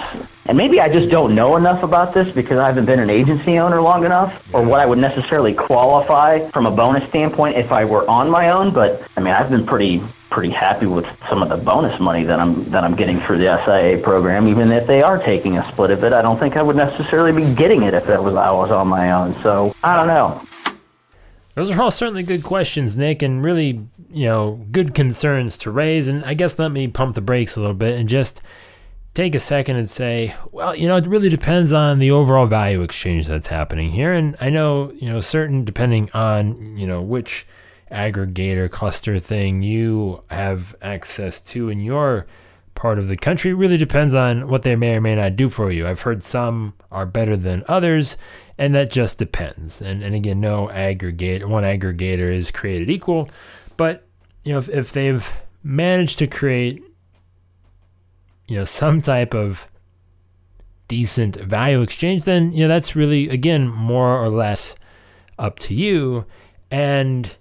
And 0.46 0.56
maybe 0.56 0.80
I 0.80 0.88
just 0.88 1.10
don't 1.10 1.34
know 1.34 1.56
enough 1.56 1.82
about 1.82 2.14
this 2.14 2.32
because 2.32 2.56
I 2.56 2.68
haven't 2.68 2.86
been 2.86 3.00
an 3.00 3.10
agency 3.10 3.58
owner 3.58 3.82
long 3.82 4.06
enough, 4.06 4.54
or 4.54 4.64
what 4.64 4.80
I 4.80 4.86
would 4.86 4.96
necessarily 4.96 5.52
qualify 5.52 6.48
from 6.48 6.64
a 6.64 6.70
bonus 6.70 7.06
standpoint 7.10 7.58
if 7.58 7.70
I 7.70 7.84
were 7.84 8.08
on 8.08 8.30
my 8.30 8.48
own. 8.48 8.72
But 8.72 9.06
I 9.16 9.20
mean, 9.20 9.34
I've 9.34 9.50
been 9.50 9.66
pretty 9.66 10.00
pretty 10.30 10.50
happy 10.50 10.86
with 10.86 11.06
some 11.28 11.42
of 11.42 11.48
the 11.48 11.56
bonus 11.56 11.98
money 11.98 12.22
that 12.22 12.38
I'm 12.38 12.64
that 12.70 12.84
I'm 12.84 12.94
getting 12.94 13.18
through 13.20 13.38
the 13.38 13.64
SIA 13.64 13.98
program. 13.98 14.46
Even 14.46 14.70
if 14.70 14.86
they 14.86 15.02
are 15.02 15.18
taking 15.18 15.58
a 15.58 15.72
split 15.72 15.90
of 15.90 16.04
it, 16.04 16.12
I 16.12 16.22
don't 16.22 16.38
think 16.38 16.56
I 16.56 16.62
would 16.62 16.76
necessarily 16.76 17.32
be 17.32 17.54
getting 17.54 17.82
it 17.82 17.94
if 17.94 18.08
it 18.08 18.22
was 18.22 18.34
I 18.34 18.50
was 18.52 18.70
on 18.70 18.88
my 18.88 19.10
own. 19.10 19.34
So 19.42 19.74
I 19.82 19.96
don't 19.96 20.06
know. 20.06 20.40
Those 21.58 21.72
are 21.72 21.82
all 21.82 21.90
certainly 21.90 22.22
good 22.22 22.44
questions, 22.44 22.96
Nick, 22.96 23.20
and 23.20 23.44
really, 23.44 23.84
you 24.10 24.26
know, 24.26 24.64
good 24.70 24.94
concerns 24.94 25.58
to 25.58 25.72
raise. 25.72 26.06
And 26.06 26.24
I 26.24 26.34
guess 26.34 26.56
let 26.56 26.70
me 26.70 26.86
pump 26.86 27.16
the 27.16 27.20
brakes 27.20 27.56
a 27.56 27.60
little 27.60 27.74
bit 27.74 27.98
and 27.98 28.08
just 28.08 28.40
take 29.12 29.34
a 29.34 29.40
second 29.40 29.74
and 29.74 29.90
say, 29.90 30.36
well, 30.52 30.72
you 30.76 30.86
know, 30.86 30.94
it 30.94 31.08
really 31.08 31.28
depends 31.28 31.72
on 31.72 31.98
the 31.98 32.12
overall 32.12 32.46
value 32.46 32.82
exchange 32.82 33.26
that's 33.26 33.48
happening 33.48 33.90
here. 33.90 34.12
And 34.12 34.36
I 34.40 34.50
know, 34.50 34.92
you 34.92 35.10
know, 35.10 35.18
certain 35.18 35.64
depending 35.64 36.08
on, 36.14 36.76
you 36.76 36.86
know, 36.86 37.02
which 37.02 37.44
aggregator 37.90 38.70
cluster 38.70 39.18
thing 39.18 39.60
you 39.64 40.22
have 40.30 40.76
access 40.80 41.42
to 41.42 41.70
in 41.70 41.80
your 41.80 42.28
part 42.78 43.00
of 43.00 43.08
the 43.08 43.16
country. 43.16 43.50
It 43.50 43.54
really 43.54 43.76
depends 43.76 44.14
on 44.14 44.46
what 44.46 44.62
they 44.62 44.76
may 44.76 44.94
or 44.94 45.00
may 45.00 45.16
not 45.16 45.34
do 45.34 45.48
for 45.48 45.72
you. 45.72 45.84
I've 45.84 46.02
heard 46.02 46.22
some 46.22 46.74
are 46.92 47.06
better 47.06 47.36
than 47.36 47.64
others, 47.66 48.16
and 48.56 48.72
that 48.76 48.88
just 48.88 49.18
depends. 49.18 49.82
And 49.82 50.04
and 50.04 50.14
again, 50.14 50.40
no 50.40 50.70
aggregate 50.70 51.46
one 51.48 51.64
aggregator 51.64 52.32
is 52.32 52.52
created 52.52 52.88
equal, 52.88 53.28
but 53.76 54.06
you 54.44 54.52
know 54.52 54.58
if, 54.58 54.68
if 54.68 54.92
they've 54.92 55.28
managed 55.64 56.18
to 56.20 56.28
create 56.28 56.80
you 58.46 58.56
know 58.56 58.64
some 58.64 59.02
type 59.02 59.34
of 59.34 59.66
decent 60.86 61.34
value 61.34 61.82
exchange, 61.82 62.22
then 62.24 62.52
you 62.52 62.60
know 62.60 62.68
that's 62.68 62.94
really 62.94 63.28
again 63.28 63.66
more 63.66 64.22
or 64.22 64.28
less 64.28 64.76
up 65.36 65.58
to 65.58 65.74
you, 65.74 66.26
and 66.70 67.36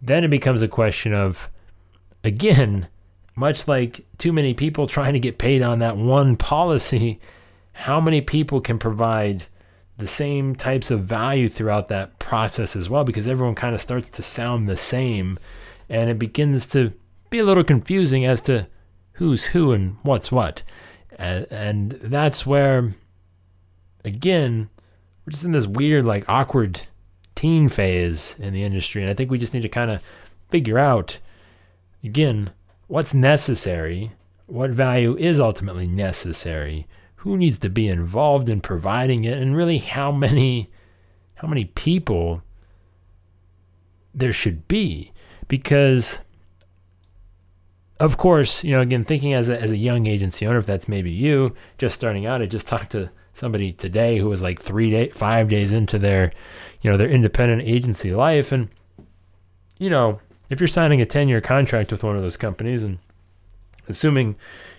then 0.00 0.24
it 0.24 0.28
becomes 0.28 0.62
a 0.62 0.68
question 0.68 1.12
of 1.12 1.50
again 2.24 2.88
much 3.38 3.68
like 3.68 4.04
too 4.18 4.32
many 4.32 4.52
people 4.52 4.86
trying 4.88 5.14
to 5.14 5.20
get 5.20 5.38
paid 5.38 5.62
on 5.62 5.78
that 5.78 5.96
one 5.96 6.36
policy, 6.36 7.20
how 7.72 8.00
many 8.00 8.20
people 8.20 8.60
can 8.60 8.78
provide 8.78 9.44
the 9.96 10.06
same 10.06 10.54
types 10.54 10.90
of 10.90 11.04
value 11.04 11.48
throughout 11.48 11.88
that 11.88 12.18
process 12.18 12.76
as 12.76 12.90
well? 12.90 13.04
Because 13.04 13.28
everyone 13.28 13.54
kind 13.54 13.74
of 13.74 13.80
starts 13.80 14.10
to 14.10 14.22
sound 14.22 14.68
the 14.68 14.76
same 14.76 15.38
and 15.88 16.10
it 16.10 16.18
begins 16.18 16.66
to 16.66 16.92
be 17.30 17.38
a 17.38 17.44
little 17.44 17.64
confusing 17.64 18.24
as 18.24 18.42
to 18.42 18.66
who's 19.12 19.46
who 19.46 19.72
and 19.72 19.96
what's 20.02 20.30
what. 20.30 20.62
And, 21.18 21.90
that's 21.90 22.46
where, 22.46 22.94
again, 24.04 24.70
we're 25.24 25.32
just 25.32 25.44
in 25.44 25.50
this 25.50 25.66
weird, 25.66 26.04
like, 26.04 26.28
awkward 26.28 26.82
teen 27.34 27.68
phase 27.68 28.36
in 28.38 28.52
the 28.54 28.62
industry. 28.62 29.02
And 29.02 29.10
I 29.10 29.14
think 29.14 29.30
we 29.30 29.38
just 29.38 29.52
need 29.52 29.62
to 29.62 29.68
kind 29.68 29.90
of 29.90 30.02
figure 30.48 30.78
out, 30.78 31.18
again, 32.04 32.50
what's 32.88 33.14
necessary, 33.14 34.12
what 34.46 34.70
value 34.70 35.16
is 35.16 35.38
ultimately 35.38 35.86
necessary, 35.86 36.86
who 37.16 37.36
needs 37.36 37.58
to 37.60 37.68
be 37.68 37.86
involved 37.86 38.48
in 38.48 38.60
providing 38.60 39.24
it, 39.24 39.38
and 39.38 39.56
really 39.56 39.78
how 39.78 40.10
many 40.10 40.70
how 41.36 41.46
many 41.46 41.66
people 41.66 42.42
there 44.12 44.32
should 44.32 44.66
be. 44.66 45.12
Because 45.46 46.20
of 48.00 48.16
course, 48.16 48.64
you 48.64 48.72
know, 48.72 48.80
again, 48.80 49.04
thinking 49.04 49.32
as 49.32 49.48
a, 49.48 49.60
as 49.60 49.72
a 49.72 49.76
young 49.76 50.06
agency 50.06 50.46
owner, 50.46 50.58
if 50.58 50.66
that's 50.66 50.88
maybe 50.88 51.10
you 51.10 51.54
just 51.78 51.94
starting 51.94 52.26
out, 52.26 52.42
I 52.42 52.46
just 52.46 52.68
talked 52.68 52.92
to 52.92 53.10
somebody 53.32 53.72
today 53.72 54.18
who 54.18 54.28
was 54.28 54.42
like 54.42 54.60
three 54.60 54.90
day, 54.90 55.08
five 55.10 55.48
days 55.48 55.72
into 55.72 55.98
their, 55.98 56.32
you 56.80 56.90
know, 56.90 56.96
their 56.96 57.08
independent 57.08 57.62
agency 57.62 58.10
life. 58.10 58.52
And, 58.52 58.68
you 59.78 59.90
know, 59.90 60.20
if 60.50 60.60
you're 60.60 60.66
signing 60.68 61.00
a 61.00 61.06
10 61.06 61.28
year 61.28 61.40
contract 61.40 61.92
with 61.92 62.04
one 62.04 62.16
of 62.16 62.22
those 62.22 62.36
companies 62.36 62.84
and 62.84 62.98
assuming, 63.88 64.36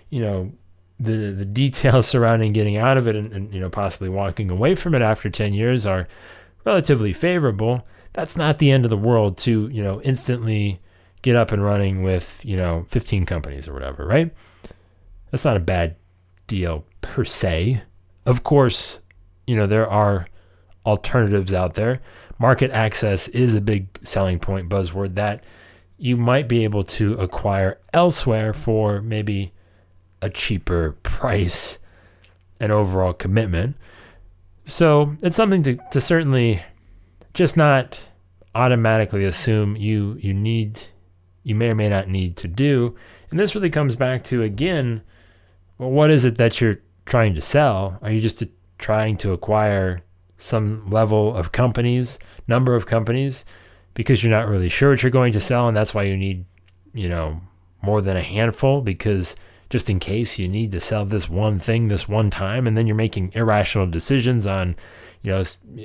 you 0.08 0.20
know, 0.20 0.52
the, 0.98 1.32
the 1.32 1.44
details 1.44 2.06
surrounding 2.08 2.52
getting 2.52 2.76
out 2.76 2.96
of 2.96 3.08
it 3.08 3.16
and, 3.16 3.32
and, 3.32 3.52
you 3.52 3.60
know, 3.60 3.70
possibly 3.70 4.08
walking 4.08 4.50
away 4.50 4.74
from 4.74 4.94
it 4.94 5.02
after 5.02 5.30
10 5.30 5.52
years 5.52 5.86
are 5.86 6.06
relatively 6.64 7.12
favorable, 7.12 7.86
that's 8.12 8.36
not 8.36 8.58
the 8.58 8.70
end 8.70 8.84
of 8.84 8.90
the 8.90 8.96
world 8.96 9.38
to, 9.38 9.68
you 9.68 9.82
know, 9.82 10.00
instantly 10.02 10.80
get 11.22 11.36
up 11.36 11.52
and 11.52 11.64
running 11.64 12.02
with, 12.02 12.44
you 12.44 12.56
know, 12.56 12.84
15 12.88 13.26
companies 13.26 13.68
or 13.68 13.72
whatever, 13.72 14.06
right? 14.06 14.32
That's 15.30 15.44
not 15.44 15.56
a 15.56 15.60
bad 15.60 15.96
deal 16.46 16.84
per 17.00 17.24
se. 17.24 17.82
Of 18.26 18.42
course, 18.42 19.00
you 19.46 19.56
know, 19.56 19.66
there 19.66 19.88
are 19.88 20.26
alternatives 20.84 21.54
out 21.54 21.74
there. 21.74 22.00
Market 22.38 22.70
access 22.70 23.28
is 23.28 23.54
a 23.54 23.60
big 23.60 23.86
selling 24.02 24.38
point 24.38 24.68
buzzword 24.68 25.14
that 25.14 25.44
you 26.00 26.16
might 26.16 26.48
be 26.48 26.64
able 26.64 26.82
to 26.82 27.12
acquire 27.14 27.78
elsewhere 27.92 28.54
for 28.54 29.02
maybe 29.02 29.52
a 30.22 30.30
cheaper 30.30 30.92
price 31.02 31.78
and 32.58 32.72
overall 32.72 33.12
commitment. 33.12 33.76
So 34.64 35.14
it's 35.22 35.36
something 35.36 35.62
to, 35.64 35.76
to 35.90 36.00
certainly 36.00 36.62
just 37.34 37.54
not 37.54 38.08
automatically 38.54 39.24
assume 39.24 39.76
you 39.76 40.18
you 40.20 40.34
need 40.34 40.80
you 41.42 41.54
may 41.54 41.68
or 41.68 41.74
may 41.74 41.90
not 41.90 42.08
need 42.08 42.36
to 42.38 42.48
do. 42.48 42.96
And 43.30 43.38
this 43.38 43.54
really 43.54 43.70
comes 43.70 43.94
back 43.94 44.24
to 44.24 44.42
again, 44.42 45.02
well, 45.76 45.90
what 45.90 46.10
is 46.10 46.24
it 46.24 46.36
that 46.36 46.62
you're 46.62 46.80
trying 47.04 47.34
to 47.34 47.42
sell? 47.42 47.98
Are 48.00 48.10
you 48.10 48.20
just 48.20 48.42
trying 48.78 49.18
to 49.18 49.32
acquire 49.32 50.02
some 50.38 50.88
level 50.88 51.34
of 51.36 51.52
companies, 51.52 52.18
number 52.48 52.74
of 52.74 52.86
companies, 52.86 53.44
because 53.94 54.22
you're 54.22 54.30
not 54.30 54.48
really 54.48 54.68
sure 54.68 54.90
what 54.90 55.02
you're 55.02 55.10
going 55.10 55.32
to 55.32 55.40
sell, 55.40 55.68
and 55.68 55.76
that's 55.76 55.94
why 55.94 56.04
you 56.04 56.16
need, 56.16 56.44
you 56.92 57.08
know, 57.08 57.40
more 57.82 58.00
than 58.00 58.16
a 58.16 58.22
handful 58.22 58.80
because 58.80 59.36
just 59.70 59.88
in 59.88 60.00
case 60.00 60.38
you 60.38 60.48
need 60.48 60.72
to 60.72 60.80
sell 60.80 61.04
this 61.04 61.30
one 61.30 61.58
thing 61.58 61.88
this 61.88 62.08
one 62.08 62.28
time 62.28 62.66
and 62.66 62.76
then 62.76 62.86
you're 62.86 62.96
making 62.96 63.32
irrational 63.34 63.86
decisions 63.86 64.46
on 64.46 64.76
you 65.22 65.30
know 65.30 65.42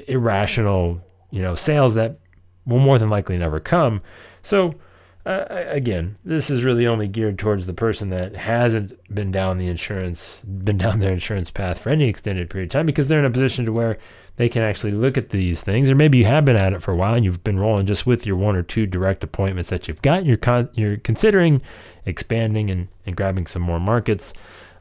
irrational 0.08 1.00
you 1.32 1.42
know 1.42 1.56
sales 1.56 1.94
that 1.94 2.18
will 2.66 2.80
more 2.80 2.98
than 2.98 3.10
likely 3.10 3.38
never 3.38 3.60
come. 3.60 4.02
So 4.42 4.76
uh, 5.26 5.46
again, 5.50 6.16
this 6.24 6.52
is 6.52 6.64
really 6.64 6.86
only 6.86 7.08
geared 7.08 7.40
towards 7.40 7.66
the 7.66 7.74
person 7.74 8.10
that 8.12 8.36
hasn't 8.36 8.94
been 9.14 9.32
down 9.32 9.58
the 9.58 9.68
insurance, 9.68 10.42
been 10.44 10.78
down 10.78 11.00
their 11.00 11.14
insurance 11.14 11.50
path 11.50 11.80
for 11.80 11.90
any 11.90 12.08
extended 12.08 12.50
period 12.50 12.68
of 12.68 12.72
time 12.72 12.86
because 12.86 13.08
they're 13.08 13.20
in 13.20 13.26
a 13.26 13.32
position 13.32 13.66
to 13.66 13.74
where 13.74 13.98
they 14.36 14.48
can 14.48 14.62
actually 14.62 14.92
look 14.92 15.18
at 15.18 15.30
these 15.30 15.64
things. 15.64 15.90
Or 15.90 15.96
maybe 15.96 16.20
you 16.20 16.26
have 16.26 16.46
been 16.46 16.56
at 16.56 16.74
it 16.74 16.84
for 16.84 16.92
a 16.92 16.96
while 16.96 17.16
and 17.16 17.26
you've 17.26 17.44
been 17.44 17.60
rolling 17.60 17.88
just 17.88 18.06
with 18.06 18.28
your 18.28 18.36
one 18.36 18.56
or 18.56 18.62
two 18.62 18.86
direct 18.86 19.24
appointments 19.24 19.70
that 19.70 19.88
you've 19.88 20.02
got. 20.04 20.26
You're 20.26 20.38
con- 20.38 20.70
you're 20.74 20.98
considering 20.98 21.62
expanding 22.06 22.70
and, 22.70 22.88
and 23.08 23.16
grabbing 23.16 23.48
some 23.48 23.64
more 23.64 23.80
markets. 23.80 24.32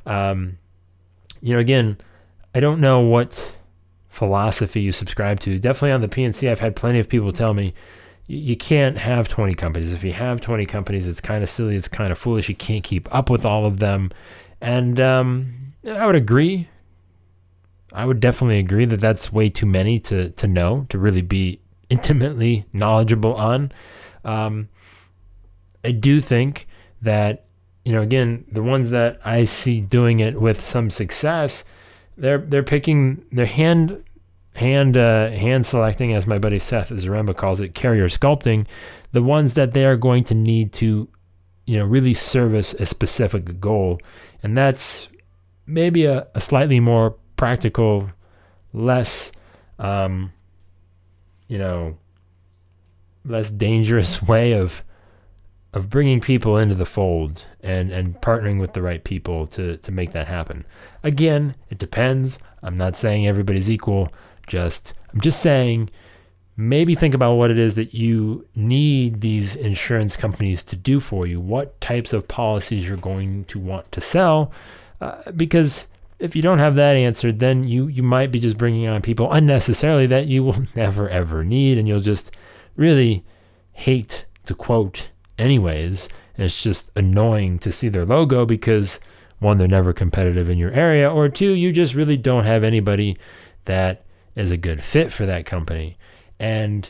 Um, 0.05 0.59
you 1.41 1.55
know, 1.55 1.61
again, 1.61 1.97
I 2.55 2.61
don't 2.61 2.81
know 2.81 3.01
what 3.01 3.57
philosophy 4.09 4.83
you 4.83 4.93
subscribe 4.93 5.41
to. 5.41 5.59
Definitely 5.59 5.93
on 5.93 6.03
the 6.03 6.09
P&C, 6.09 6.49
I've 6.49 6.61
had 6.61 6.77
plenty 6.77 6.99
of 6.99 7.09
people 7.09 7.33
tell 7.33 7.55
me 7.55 7.73
you 8.27 8.57
can't 8.57 8.97
have 8.99 9.29
20 9.29 9.55
companies. 9.55 9.93
If 9.93 10.03
you 10.03 10.13
have 10.13 10.41
20 10.41 10.67
companies, 10.67 11.07
it's 11.07 11.21
kind 11.21 11.43
of 11.43 11.49
silly. 11.49 11.77
It's 11.77 11.89
kind 11.89 12.11
of 12.11 12.19
foolish. 12.19 12.49
You 12.49 12.55
can't 12.55 12.83
keep 12.83 13.13
up 13.15 13.29
with 13.29 13.45
all 13.45 13.67
of 13.67 13.79
them. 13.79 14.11
And, 14.61 14.99
um, 14.99 15.55
I 15.87 16.07
would 16.07 16.15
agree. 16.15 16.69
I 17.93 18.07
would 18.07 18.21
definitely 18.21 18.59
agree 18.59 18.87
that 18.87 19.01
that's 19.01 19.33
way 19.33 19.51
too 19.51 19.67
many 19.67 20.01
to, 20.01 20.31
to 20.31 20.47
know, 20.47 20.87
to 20.89 20.99
really 20.99 21.23
be 21.23 21.61
intimately 21.91 22.65
knowledgeable 22.73 23.35
on. 23.35 23.73
Um, 24.25 24.69
I 25.85 25.93
do 25.93 26.21
think 26.21 26.67
that, 27.03 27.45
you 27.85 27.93
know, 27.93 28.01
again, 28.01 28.47
the 28.51 28.63
ones 28.63 28.91
that 28.91 29.21
I 29.25 29.45
see 29.45 29.81
doing 29.81 30.21
it 30.21 30.41
with 30.41 30.63
some 30.63 30.89
success, 30.91 31.65
they're 32.17 32.39
they're 32.39 32.63
picking 32.63 33.25
their 33.31 33.47
hand 33.47 34.03
hand 34.55 34.97
uh, 34.97 35.31
hand 35.31 35.67
selecting, 35.67 36.13
as 36.13 36.27
my 36.27 36.39
buddy 36.39 36.59
Seth 36.59 36.91
Zaremba 36.91 37.37
calls 37.37 37.61
it, 37.61 37.75
carrier 37.75 38.09
sculpting, 38.09 38.67
the 39.13 39.23
ones 39.23 39.55
that 39.55 39.73
they 39.73 39.85
are 39.85 39.97
going 39.97 40.25
to 40.25 40.35
need 40.35 40.73
to, 40.75 41.09
you 41.67 41.79
know, 41.79 41.85
really 41.85 42.15
service 42.15 42.75
a 42.75 42.87
specific 42.87 43.61
goal, 43.61 44.01
and 44.43 44.57
that's 44.57 45.09
maybe 45.67 46.05
a, 46.05 46.27
a 46.35 46.41
slightly 46.41 46.81
more 46.81 47.17
practical, 47.37 48.11
less, 48.73 49.33
um, 49.79 50.33
you 51.49 51.59
know, 51.59 51.97
less 53.25 53.51
dangerous 53.51 54.23
way 54.29 54.53
of 54.53 54.85
of 55.73 55.91
bringing 55.91 56.21
people 56.21 56.57
into 56.57 56.77
the 56.77 56.87
fold 56.87 57.47
and 57.61 57.91
and 57.91 58.15
partnering 58.21 58.61
with 58.61 58.75
the 58.75 58.83
right 58.83 59.03
people 59.03 59.47
to 59.49 59.77
to 59.79 59.91
make 59.91 60.13
that 60.13 60.29
happen. 60.29 60.65
Again, 61.03 61.57
it 61.69 61.79
depends. 61.79 62.39
I'm 62.63 62.77
not 62.77 62.95
saying 62.95 63.27
everybody's 63.27 63.69
equal, 63.69 64.13
just 64.47 64.95
I'm 65.13 65.21
just 65.21 65.41
saying 65.41 65.91
maybe 66.57 66.95
think 66.95 67.15
about 67.15 67.35
what 67.35 67.51
it 67.51 67.59
is 67.59 67.75
that 67.75 67.95
you 67.95 68.47
need 68.55 69.21
these 69.21 69.57
insurance 69.57 70.17
companies 70.17 70.63
to 70.63 70.77
do 70.77 71.01
for 71.01 71.27
you, 71.27 71.41
what 71.41 71.81
types 71.81 72.13
of 72.13 72.29
policies 72.29 72.87
you're 72.87 72.97
going 72.97 73.45
to 73.47 73.59
want 73.59 73.91
to 73.91 74.01
sell, 74.01 74.53
uh, 75.01 75.31
because 75.33 75.89
if 76.19 76.37
you 76.37 76.43
don't 76.43 76.61
have 76.61 76.77
that 76.77 76.97
answered, 76.97 77.39
then 77.39 77.65
you 77.65 77.89
you 77.89 78.03
might 78.03 78.31
be 78.31 78.39
just 78.39 78.57
bringing 78.57 78.87
on 78.87 79.03
people 79.03 79.33
unnecessarily 79.33 80.07
that 80.07 80.27
you 80.27 80.45
will 80.45 80.57
never 80.75 81.09
ever 81.09 81.45
need, 81.45 81.79
and 81.79 81.89
you'll 81.89 82.01
just 82.01 82.33
really 82.77 83.25
hate 83.73 84.27
to 84.47 84.55
quote 84.55 85.11
anyways. 85.39 86.09
And 86.37 86.45
it's 86.45 86.63
just 86.63 86.91
annoying 86.97 87.59
to 87.61 87.71
see 87.71 87.89
their 87.89 88.05
logo 88.05 88.47
because 88.47 89.01
one, 89.39 89.59
they're 89.59 89.69
never 89.69 89.93
competitive 89.93 90.49
in 90.49 90.59
your 90.59 90.71
area, 90.71 91.11
or 91.11 91.29
two, 91.29 91.53
you 91.53 91.73
just 91.73 91.95
really 91.95 92.17
don't 92.17 92.45
have 92.45 92.65
anybody 92.65 93.17
that 93.67 94.05
is 94.37 94.51
a 94.51 94.57
good 94.57 94.83
fit 94.83 95.13
for 95.13 95.27
that 95.27 95.47
company. 95.47 95.97
And 96.39 96.89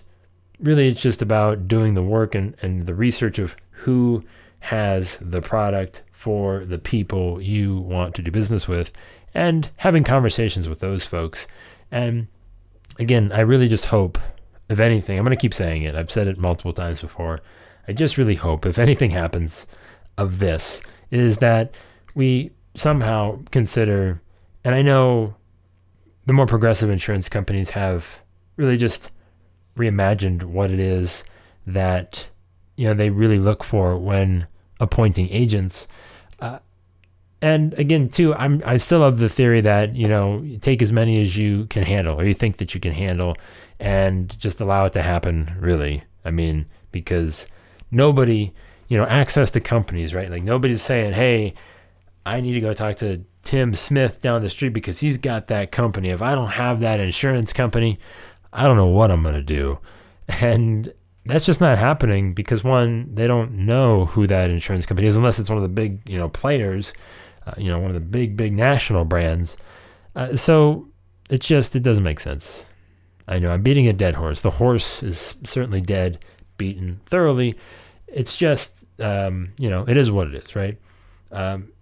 really, 0.61 0.89
it's 0.89 1.03
just 1.03 1.23
about 1.23 1.69
doing 1.69 1.95
the 1.95 2.03
work 2.03 2.35
and, 2.35 2.57
and 2.63 2.85
the 2.85 2.95
research 2.95 3.39
of 3.39 3.57
who 3.71 4.25
has 4.61 5.19
the 5.19 5.43
product 5.43 6.03
for 6.11 6.65
the 6.65 6.79
people 6.79 7.43
you 7.43 7.77
want 7.77 8.15
to 8.15 8.23
do 8.23 8.31
business 8.31 8.67
with 8.67 8.93
and 9.35 9.71
having 9.77 10.05
conversations 10.05 10.69
with 10.69 10.81
those 10.81 11.05
folks. 11.05 11.47
And 11.91 12.29
again, 12.99 13.31
I 13.33 13.41
really 13.41 13.69
just 13.69 13.87
hope, 13.87 14.19
if 14.69 14.81
anything, 14.81 15.19
I'm 15.19 15.25
going 15.25 15.37
to 15.37 15.41
keep 15.41 15.53
saying 15.53 15.83
it. 15.83 15.95
I've 15.95 16.11
said 16.11 16.29
it 16.29 16.39
multiple 16.39 16.73
times 16.73 17.01
before. 17.01 17.41
I 17.87 17.93
just 17.93 18.17
really 18.17 18.37
hope, 18.37 18.65
if 18.65 18.79
anything 18.79 19.11
happens 19.11 19.67
of 20.17 20.39
this, 20.39 20.81
is 21.11 21.39
that 21.39 21.77
we 22.15 22.53
somehow 22.75 23.41
consider, 23.51 24.23
and 24.65 24.75
I 24.75 24.83
know 24.83 25.35
the 26.27 26.33
more 26.33 26.47
progressive 26.47 26.91
insurance 26.91 27.29
companies 27.29 27.71
have 27.71 28.23
really 28.57 28.77
just 28.77 29.11
reimagined 29.77 30.45
what 30.45 30.71
it 30.71 30.79
is 30.79 31.25
that 31.67 32.29
you 32.77 32.87
know 32.87 32.95
they 32.95 33.11
really 33.11 33.39
look 33.39 33.65
for 33.65 33.99
when 33.99 34.47
appointing 34.81 35.29
agents. 35.31 35.89
Uh, 36.41 36.59
and 37.43 37.75
again, 37.75 38.09
too, 38.09 38.35
I'm 38.35 38.63
I 38.65 38.77
still 38.79 39.03
have 39.03 39.19
the 39.19 39.29
theory 39.29 39.61
that 39.61 39.95
you 39.95 40.07
know 40.07 40.45
take 40.61 40.83
as 40.83 40.93
many 40.93 41.21
as 41.21 41.37
you 41.37 41.67
can 41.67 41.83
handle, 41.83 42.21
or 42.21 42.25
you 42.25 42.35
think 42.35 42.57
that 42.59 42.75
you 42.75 42.81
can 42.81 42.93
handle, 42.93 43.37
and 43.79 44.37
just 44.39 44.61
allow 44.61 44.87
it 44.87 44.93
to 44.95 45.03
happen. 45.03 45.55
Really, 45.59 46.05
I 46.25 46.31
mean, 46.31 46.67
because 46.91 47.47
nobody, 47.91 48.53
you 48.89 48.97
know, 48.97 49.05
access 49.05 49.51
to 49.53 49.61
companies, 49.61 50.15
right? 50.15 50.31
Like 50.31 50.43
nobody's 50.43 50.83
saying, 50.83 51.13
hey, 51.13 51.55
I 52.25 52.41
need 52.41 52.55
to 52.55 52.61
go 52.61 52.73
talk 52.73 52.97
to 52.97 53.23
Tim 53.45 53.75
Smith 53.75 54.21
down 54.21 54.41
the 54.41 54.51
street 54.51 54.71
because 54.71 55.01
he's 55.01 55.19
got 55.19 55.49
that 55.49 55.71
company. 55.71 56.11
If 56.11 56.23
I 56.23 56.35
don't 56.35 56.49
have 56.49 56.81
that 56.81 57.01
insurance 57.01 57.53
company, 57.53 57.99
I 58.53 58.65
don't 58.65 58.77
know 58.77 58.87
what 58.87 59.11
I'm 59.11 59.23
going 59.23 59.35
to 59.35 59.43
do. 59.43 59.79
And 60.29 60.93
that's 61.27 61.47
just 61.47 61.61
not 61.61 61.79
happening 61.79 62.35
because 62.35 62.65
one, 62.65 63.15
they 63.15 63.27
don't 63.27 63.53
know 63.53 64.07
who 64.07 64.27
that 64.27 64.51
insurance 64.51 64.87
company 64.87 65.07
is 65.07 65.17
unless 65.17 65.39
it's 65.39 65.49
one 65.49 65.59
of 65.59 65.63
the 65.63 65.69
big, 65.69 66.01
you 66.09 66.19
know, 66.19 66.29
players, 66.29 66.93
uh, 67.47 67.53
you 67.57 67.71
know, 67.71 67.79
one 67.79 67.91
of 67.91 67.95
the 67.95 68.01
big, 68.01 68.37
big 68.37 68.53
national 68.53 69.05
brands. 69.05 69.57
Uh, 70.15 70.37
so 70.37 70.89
it's 71.31 71.47
just, 71.47 71.77
it 71.77 71.83
doesn't 71.83 72.05
make 72.05 72.21
sense. 72.21 72.69
I 73.27 73.39
know 73.39 73.51
I'm 73.51 73.63
beating 73.63 73.89
a 73.89 73.93
dead 73.93 74.15
horse. 74.15 74.43
The 74.43 74.51
horse 74.51 75.03
is 75.03 75.35
certainly 75.45 75.81
dead, 75.81 76.19
beaten 76.59 77.01
thoroughly. 77.07 77.57
It's 78.07 78.37
just, 78.37 78.85
um, 79.01 79.53
you 79.59 79.71
know, 79.71 79.85
it 79.89 79.97
is 79.97 80.11
what 80.11 80.29
it 80.29 80.35
is, 80.35 80.55
right? 80.55 80.79
Um, 81.33 81.73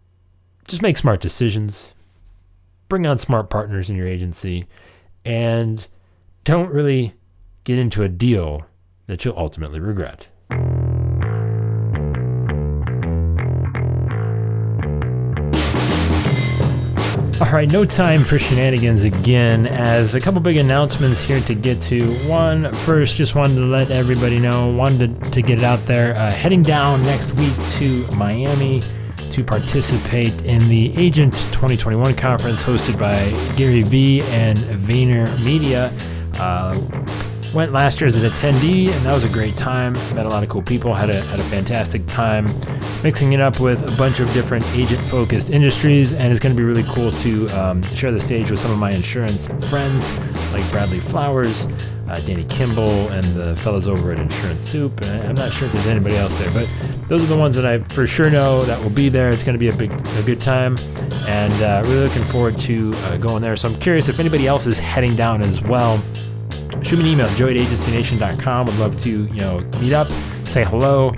just 0.68 0.82
make 0.82 0.96
smart 0.96 1.20
decisions, 1.20 1.94
bring 2.88 3.06
on 3.06 3.18
smart 3.18 3.50
partners 3.50 3.90
in 3.90 3.96
your 3.96 4.06
agency, 4.06 4.66
and 5.24 5.88
don't 6.44 6.70
really 6.70 7.14
get 7.64 7.78
into 7.78 8.02
a 8.02 8.08
deal 8.08 8.66
that 9.06 9.24
you'll 9.24 9.38
ultimately 9.38 9.80
regret. 9.80 10.28
All 17.40 17.50
right, 17.50 17.70
no 17.70 17.84
time 17.84 18.22
for 18.22 18.38
shenanigans 18.38 19.02
again, 19.02 19.66
as 19.66 20.14
a 20.14 20.20
couple 20.20 20.40
big 20.40 20.58
announcements 20.58 21.24
here 21.24 21.40
to 21.40 21.54
get 21.54 21.82
to. 21.82 22.00
One, 22.28 22.72
first, 22.72 23.16
just 23.16 23.34
wanted 23.34 23.56
to 23.56 23.66
let 23.66 23.90
everybody 23.90 24.38
know, 24.38 24.70
wanted 24.70 25.22
to, 25.22 25.30
to 25.32 25.42
get 25.42 25.58
it 25.58 25.64
out 25.64 25.80
there, 25.80 26.14
uh, 26.14 26.30
heading 26.30 26.62
down 26.62 27.02
next 27.02 27.32
week 27.34 27.52
to 27.72 28.06
Miami 28.14 28.80
to 29.32 29.42
participate 29.42 30.42
in 30.42 30.66
the 30.68 30.96
Agent 30.96 31.32
2021 31.52 32.14
conference 32.14 32.62
hosted 32.62 32.98
by 32.98 33.30
Gary 33.56 33.82
Vee 33.82 34.22
and 34.22 34.58
Vayner 34.58 35.26
Media. 35.44 35.92
Uh, 36.34 36.78
Went 37.54 37.70
last 37.70 38.00
year 38.00 38.06
as 38.06 38.16
an 38.16 38.22
attendee, 38.22 38.88
and 38.88 39.04
that 39.04 39.12
was 39.12 39.24
a 39.24 39.28
great 39.28 39.58
time. 39.58 39.92
Met 40.14 40.24
a 40.24 40.28
lot 40.30 40.42
of 40.42 40.48
cool 40.48 40.62
people. 40.62 40.94
Had 40.94 41.10
a 41.10 41.20
had 41.20 41.38
a 41.38 41.42
fantastic 41.44 42.06
time, 42.06 42.46
mixing 43.02 43.34
it 43.34 43.40
up 43.40 43.60
with 43.60 43.82
a 43.82 43.94
bunch 43.98 44.20
of 44.20 44.32
different 44.32 44.64
agent-focused 44.68 45.50
industries. 45.50 46.14
And 46.14 46.30
it's 46.30 46.40
going 46.40 46.56
to 46.56 46.58
be 46.58 46.66
really 46.66 46.84
cool 46.84 47.10
to 47.10 47.46
um, 47.48 47.82
share 47.94 48.10
the 48.10 48.20
stage 48.20 48.50
with 48.50 48.58
some 48.58 48.70
of 48.70 48.78
my 48.78 48.90
insurance 48.90 49.48
friends, 49.68 50.10
like 50.50 50.68
Bradley 50.70 51.00
Flowers, 51.00 51.66
uh, 52.08 52.18
Danny 52.24 52.44
Kimball, 52.44 53.10
and 53.10 53.24
the 53.34 53.54
fellows 53.56 53.86
over 53.86 54.12
at 54.12 54.18
Insurance 54.18 54.64
Soup. 54.64 54.98
I'm 55.04 55.34
not 55.34 55.52
sure 55.52 55.66
if 55.66 55.74
there's 55.74 55.86
anybody 55.86 56.16
else 56.16 56.34
there, 56.36 56.50
but 56.52 56.66
those 57.12 57.22
are 57.22 57.26
the 57.26 57.36
ones 57.36 57.54
that 57.56 57.66
I 57.66 57.78
for 57.78 58.06
sure 58.06 58.30
know 58.30 58.64
that 58.64 58.82
will 58.82 58.88
be 58.88 59.10
there. 59.10 59.28
It's 59.28 59.44
going 59.44 59.52
to 59.52 59.58
be 59.58 59.68
a 59.68 59.76
big, 59.76 59.92
a 59.92 60.22
good 60.22 60.40
time, 60.40 60.78
and 61.28 61.52
uh, 61.62 61.82
really 61.84 62.08
looking 62.08 62.22
forward 62.22 62.56
to 62.60 62.94
uh, 62.94 63.18
going 63.18 63.42
there. 63.42 63.54
So 63.54 63.68
I'm 63.68 63.78
curious 63.80 64.08
if 64.08 64.18
anybody 64.18 64.46
else 64.46 64.66
is 64.66 64.78
heading 64.78 65.14
down 65.14 65.42
as 65.42 65.62
well 65.62 66.02
shoot 66.82 66.98
me 66.98 67.04
an 67.04 67.12
email, 67.12 67.28
joey. 67.36 67.58
Would 67.58 68.78
love 68.78 68.96
to, 68.96 69.10
you 69.10 69.40
know, 69.40 69.60
meet 69.78 69.92
up, 69.92 70.08
say 70.44 70.64
hello, 70.64 71.10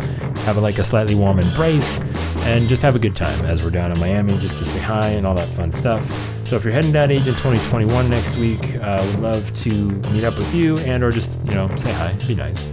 have 0.45 0.57
a, 0.57 0.61
like 0.61 0.79
a 0.79 0.85
slightly 0.85 1.15
warm 1.15 1.39
embrace, 1.39 2.01
and 2.41 2.69
just 2.69 2.83
have 2.83 2.97
a 2.97 2.99
good 2.99 3.15
time 3.15 3.45
as 3.45 3.63
we're 3.63 3.71
down 3.71 3.93
in 3.93 4.01
Miami 4.01 4.37
just 4.39 4.59
to 4.59 4.65
say 4.65 4.81
hi 4.81 5.11
and 5.11 5.25
all 5.25 5.35
that 5.37 5.49
fun 5.49 5.71
stuff. 5.71 6.05
So 6.45 6.57
if 6.57 6.65
you're 6.65 6.73
heading 6.73 6.91
down 6.91 7.13
Agent 7.13 7.39
2021 7.39 8.11
next 8.11 8.37
week, 8.39 8.77
uh, 8.83 9.03
would 9.07 9.21
love 9.21 9.53
to 9.63 9.71
meet 10.11 10.25
up 10.25 10.37
with 10.37 10.53
you 10.53 10.77
and 10.79 11.05
or 11.05 11.13
just, 11.13 11.43
you 11.45 11.55
know, 11.55 11.75
say 11.77 11.93
hi. 11.93 12.13
Be 12.27 12.35
nice. 12.35 12.73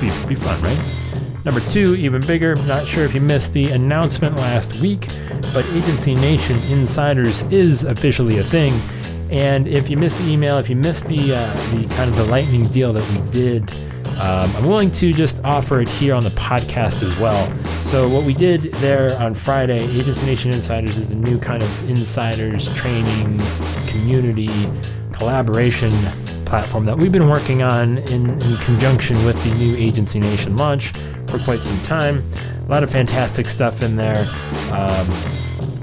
Be, 0.00 0.10
be 0.26 0.34
fun, 0.34 0.60
right? 0.62 1.01
Number 1.44 1.60
two, 1.60 1.96
even 1.96 2.20
bigger, 2.24 2.54
not 2.66 2.86
sure 2.86 3.04
if 3.04 3.14
you 3.14 3.20
missed 3.20 3.52
the 3.52 3.70
announcement 3.70 4.36
last 4.36 4.80
week, 4.80 5.08
but 5.52 5.66
Agency 5.72 6.14
Nation 6.14 6.56
Insiders 6.70 7.42
is 7.50 7.82
officially 7.84 8.38
a 8.38 8.44
thing. 8.44 8.72
And 9.30 9.66
if 9.66 9.90
you 9.90 9.96
missed 9.96 10.18
the 10.18 10.28
email, 10.28 10.58
if 10.58 10.68
you 10.70 10.76
missed 10.76 11.06
the 11.06 11.34
uh, 11.34 11.70
the 11.70 11.86
kind 11.94 12.08
of 12.10 12.16
the 12.16 12.24
lightning 12.24 12.68
deal 12.68 12.92
that 12.92 13.08
we 13.10 13.30
did, 13.30 13.70
um, 14.20 14.54
I'm 14.56 14.66
willing 14.66 14.90
to 14.92 15.12
just 15.12 15.42
offer 15.42 15.80
it 15.80 15.88
here 15.88 16.14
on 16.14 16.22
the 16.22 16.30
podcast 16.30 17.02
as 17.02 17.18
well. 17.18 17.50
So 17.82 18.08
what 18.08 18.24
we 18.24 18.34
did 18.34 18.72
there 18.74 19.18
on 19.18 19.34
Friday, 19.34 19.82
Agency 19.98 20.26
Nation 20.26 20.52
Insiders 20.52 20.96
is 20.96 21.08
the 21.08 21.16
new 21.16 21.38
kind 21.38 21.62
of 21.62 21.90
insiders 21.90 22.72
training 22.76 23.40
community 23.88 24.50
collaboration 25.12 25.90
platform 26.52 26.84
that 26.84 26.98
we've 26.98 27.12
been 27.12 27.30
working 27.30 27.62
on 27.62 27.96
in, 28.08 28.28
in 28.28 28.56
conjunction 28.58 29.24
with 29.24 29.42
the 29.42 29.54
new 29.54 29.74
Agency 29.74 30.20
Nation 30.20 30.54
launch 30.54 30.88
for 31.26 31.38
quite 31.38 31.60
some 31.60 31.80
time. 31.80 32.22
A 32.66 32.70
lot 32.70 32.82
of 32.82 32.90
fantastic 32.90 33.46
stuff 33.46 33.82
in 33.82 33.96
there. 33.96 34.26
Um, 34.70 35.10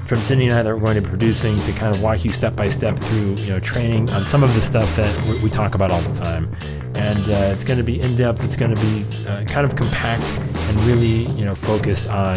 from 0.06 0.20
Cindy 0.22 0.44
and 0.44 0.54
I 0.54 0.62
that 0.62 0.72
we're 0.72 0.80
going 0.80 0.94
to 0.94 1.00
be 1.00 1.08
producing 1.08 1.58
to 1.62 1.72
kind 1.72 1.92
of 1.92 2.00
walk 2.00 2.24
you 2.24 2.30
step 2.30 2.54
by 2.54 2.68
step 2.68 2.96
through, 2.96 3.34
you 3.38 3.48
know, 3.48 3.58
training 3.58 4.08
on 4.10 4.20
some 4.20 4.44
of 4.44 4.54
the 4.54 4.60
stuff 4.60 4.94
that 4.94 5.40
we 5.42 5.50
talk 5.50 5.74
about 5.74 5.90
all 5.90 6.02
the 6.02 6.14
time. 6.14 6.48
And 6.94 7.18
uh, 7.18 7.52
it's 7.52 7.64
going 7.64 7.78
to 7.78 7.84
be 7.84 8.00
in 8.00 8.14
depth. 8.14 8.44
It's 8.44 8.56
going 8.56 8.72
to 8.72 8.80
be 8.80 9.04
uh, 9.26 9.42
kind 9.46 9.66
of 9.66 9.74
compact 9.74 10.22
and 10.22 10.80
really, 10.82 11.26
you 11.32 11.44
know, 11.44 11.56
focused 11.56 12.08
on 12.08 12.36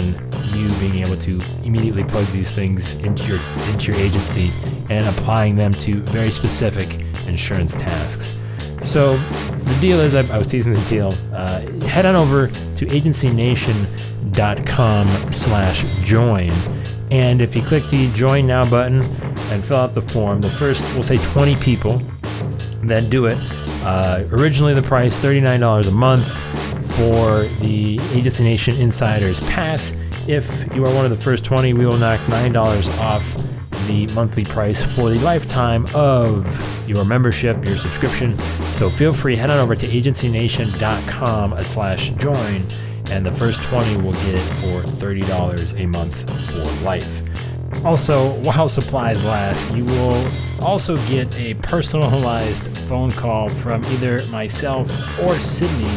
you 0.55 0.73
being 0.79 1.05
able 1.05 1.17
to 1.17 1.39
immediately 1.63 2.03
plug 2.03 2.25
these 2.27 2.49
things 2.49 2.95
into 2.95 3.25
your 3.25 3.39
into 3.71 3.91
your 3.91 4.01
agency 4.01 4.49
and 4.89 5.05
applying 5.05 5.55
them 5.55 5.71
to 5.73 6.01
very 6.05 6.31
specific 6.31 7.02
insurance 7.27 7.75
tasks. 7.75 8.35
So 8.81 9.17
the 9.17 9.77
deal 9.79 9.99
is, 9.99 10.15
I, 10.15 10.21
I 10.33 10.37
was 10.37 10.47
teasing 10.47 10.73
the 10.73 10.85
deal. 10.85 11.13
Uh, 11.33 11.59
head 11.87 12.05
on 12.05 12.15
over 12.15 12.47
to 12.47 12.85
agencynation.com 12.85 15.31
slash 15.31 15.83
join 16.03 16.51
and 17.13 17.41
if 17.41 17.55
you 17.55 17.61
click 17.61 17.83
the 17.91 18.11
join 18.13 18.47
now 18.47 18.67
button 18.67 19.03
and 19.51 19.63
fill 19.63 19.77
out 19.77 19.93
the 19.93 20.01
form, 20.01 20.41
the 20.41 20.49
first, 20.49 20.81
we'll 20.95 21.03
say 21.03 21.17
20 21.17 21.55
people 21.57 21.99
that 22.81 23.11
do 23.11 23.27
it. 23.27 23.37
Uh, 23.83 24.23
originally, 24.31 24.73
the 24.73 24.81
price 24.81 25.19
$39 25.19 25.87
a 25.87 25.91
month 25.91 26.35
for 26.93 27.43
the 27.61 27.99
Agency 28.13 28.43
Nation 28.43 28.75
Insiders 28.77 29.41
Pass. 29.41 29.95
If 30.27 30.73
you 30.73 30.83
are 30.85 30.95
one 30.95 31.05
of 31.05 31.11
the 31.11 31.17
first 31.17 31.45
20, 31.45 31.73
we 31.73 31.85
will 31.85 31.99
knock 31.99 32.19
$9 32.21 32.99
off 32.99 33.35
the 33.85 34.07
monthly 34.15 34.43
price 34.43 34.81
for 34.81 35.11
the 35.11 35.19
lifetime 35.19 35.85
of 35.93 36.47
your 36.87 37.05
membership, 37.05 37.63
your 37.65 37.77
subscription. 37.77 38.37
So 38.73 38.89
feel 38.89 39.13
free, 39.13 39.35
head 39.35 39.49
on 39.49 39.59
over 39.59 39.75
to 39.75 39.85
agencynation.com 39.87 41.63
slash 41.63 42.09
join 42.11 42.65
and 43.11 43.25
the 43.25 43.31
first 43.31 43.61
20 43.63 43.97
will 43.97 44.13
get 44.13 44.35
it 44.35 44.41
for 44.41 44.81
$30 44.81 45.79
a 45.79 45.85
month 45.87 46.29
for 46.51 46.83
life. 46.83 47.23
Also, 47.85 48.33
while 48.41 48.69
supplies 48.69 49.23
last, 49.23 49.69
you 49.73 49.83
will 49.83 50.27
also 50.61 50.95
get 51.07 51.37
a 51.37 51.53
personalized 51.55 52.75
phone 52.79 53.11
call 53.11 53.49
from 53.49 53.83
either 53.85 54.25
myself 54.27 54.89
or 55.21 55.37
Sydney 55.37 55.91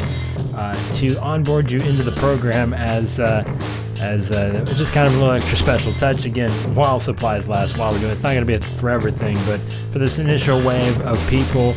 uh, 0.54 0.74
to 0.94 1.16
onboard 1.20 1.70
you 1.70 1.78
into 1.80 2.02
the 2.02 2.12
program 2.12 2.74
as 2.74 3.20
uh, 3.20 3.44
as 4.00 4.32
uh, 4.32 4.64
just 4.76 4.92
kind 4.92 5.06
of 5.06 5.14
a 5.14 5.18
little 5.18 5.32
extra 5.32 5.56
special 5.56 5.92
touch 5.92 6.24
again 6.24 6.50
while 6.74 6.98
supplies 6.98 7.48
last 7.48 7.78
while 7.78 7.92
we're 7.92 7.98
doing 7.98 8.10
it. 8.10 8.14
It's 8.14 8.22
not 8.22 8.30
going 8.30 8.40
to 8.40 8.46
be 8.46 8.54
a 8.54 8.60
forever 8.60 9.10
thing, 9.10 9.36
but 9.46 9.60
for 9.92 9.98
this 9.98 10.18
initial 10.18 10.64
wave 10.64 11.00
of 11.02 11.18
people 11.28 11.74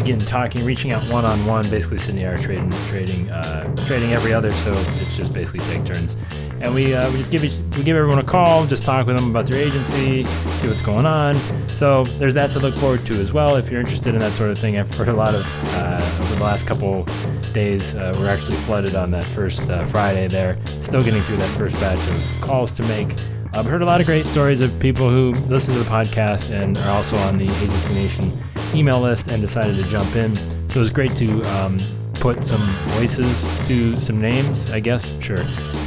again 0.00 0.18
talking, 0.18 0.64
reaching 0.64 0.92
out 0.92 1.02
one 1.10 1.24
on 1.24 1.44
one. 1.46 1.68
Basically, 1.70 1.98
Sydney 1.98 2.24
are 2.24 2.36
trading, 2.36 2.70
trading, 2.88 3.30
uh, 3.30 3.74
trading 3.86 4.12
every 4.12 4.32
other. 4.32 4.50
So 4.50 4.72
it's 4.72 5.16
just 5.16 5.32
basically 5.32 5.60
take 5.66 5.84
turns, 5.84 6.16
and 6.60 6.74
we 6.74 6.94
uh, 6.94 7.10
we 7.10 7.18
just 7.18 7.30
give 7.30 7.44
each, 7.44 7.60
we 7.76 7.84
give 7.84 7.96
everyone 7.96 8.18
a 8.18 8.24
call, 8.24 8.66
just 8.66 8.84
talk 8.84 9.06
with 9.06 9.16
them 9.16 9.30
about 9.30 9.46
their 9.46 9.58
agency, 9.58 10.24
see 10.24 10.68
what's 10.68 10.82
going 10.82 11.06
on. 11.06 11.34
So 11.68 12.04
there's 12.18 12.34
that 12.34 12.52
to 12.52 12.60
look 12.60 12.74
forward 12.74 13.04
to 13.06 13.14
as 13.14 13.32
well. 13.32 13.56
If 13.56 13.70
you're 13.70 13.80
interested 13.80 14.14
in 14.14 14.20
that 14.20 14.32
sort 14.32 14.50
of 14.50 14.58
thing, 14.58 14.78
I've 14.78 14.92
heard 14.94 15.08
a 15.08 15.12
lot 15.12 15.34
of 15.34 15.74
uh, 15.74 16.18
over 16.20 16.34
the 16.34 16.44
last 16.44 16.66
couple 16.66 17.06
days. 17.52 17.94
Uh, 17.94 18.12
we're 18.18 18.28
actually 18.28 18.56
flooded 18.58 18.94
on 18.94 19.10
that 19.12 19.24
first 19.24 19.68
uh, 19.70 19.84
Friday 19.84 20.28
there. 20.28 20.58
Still 20.66 21.02
getting 21.02 21.22
through 21.22 21.36
that 21.36 21.50
first 21.56 21.78
batch 21.80 21.98
of 21.98 22.40
calls 22.40 22.72
to 22.72 22.82
make. 22.84 23.14
I've 23.54 23.64
heard 23.64 23.80
a 23.80 23.86
lot 23.86 24.00
of 24.00 24.06
great 24.06 24.26
stories 24.26 24.60
of 24.60 24.78
people 24.78 25.08
who 25.08 25.32
listen 25.48 25.72
to 25.74 25.80
the 25.80 25.88
podcast 25.88 26.52
and 26.52 26.76
are 26.78 26.90
also 26.90 27.16
on 27.16 27.38
the 27.38 27.44
Agency 27.44 27.94
Nation 27.94 28.38
email 28.74 29.00
list 29.00 29.28
and 29.28 29.40
decided 29.40 29.76
to 29.76 29.90
jump 29.90 30.14
in. 30.16 30.34
So 30.68 30.80
it 30.80 30.82
was 30.82 30.90
great 30.90 31.14
to 31.16 31.42
um, 31.56 31.78
put 32.14 32.42
some 32.44 32.60
voices 32.96 33.50
to 33.68 33.96
some 33.96 34.20
names, 34.20 34.70
I 34.70 34.80
guess. 34.80 35.14
Sure. 35.20 35.40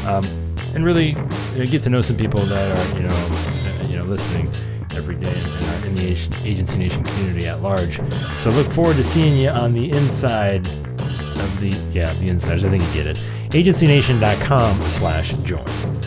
Um, 0.06 0.24
and 0.74 0.86
really 0.86 1.16
get 1.56 1.82
to 1.84 1.90
know 1.90 2.02
some 2.02 2.18
people 2.18 2.42
that 2.42 2.78
are, 2.78 2.98
you 2.98 3.04
know, 3.04 3.16
uh, 3.16 3.88
you 3.88 3.98
know, 3.98 4.04
listening 4.04 4.48
every 4.96 5.16
day 5.16 5.30
are 5.30 5.86
in 5.86 5.96
the 5.96 6.08
Agency 6.44 6.78
Nation 6.78 7.04
community 7.04 7.48
at 7.48 7.62
large. 7.62 8.00
So 8.38 8.50
look 8.52 8.72
forward 8.72 8.98
to 8.98 9.04
seeing 9.04 9.38
you 9.38 9.50
on 9.50 9.74
the 9.74 9.92
inside 9.92 10.66
of 10.68 11.60
the, 11.60 11.70
yeah, 11.92 12.14
the 12.16 12.30
insiders. 12.30 12.66
I 12.66 12.70
think 12.70 12.84
you 12.84 12.94
get 12.94 13.08
it. 13.08 13.18
AgencyNation.com 13.50 14.82
slash 14.90 15.34
join. 15.44 16.01